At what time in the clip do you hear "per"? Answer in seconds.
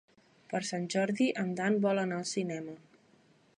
0.53-0.61